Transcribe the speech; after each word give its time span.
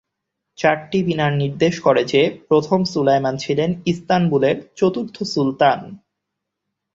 চারটি 0.57 0.99
মিনার 1.03 1.33
নির্দেশ 1.33 1.75
করে 1.79 2.01
যে 2.03 2.21
প্রথম 2.47 2.79
সুলায়মান 2.83 3.35
ছিলেন 3.37 3.69
ইস্তানবুলের 3.85 4.57
চতুর্থ 4.75 5.15
সুলতান। 5.23 5.79